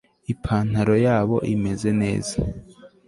[0.33, 2.35] Ipantaro yabo imeze neza